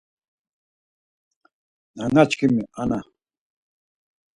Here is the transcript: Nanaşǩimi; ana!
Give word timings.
Nanaşǩimi; 1.95 2.63
ana! 2.81 2.99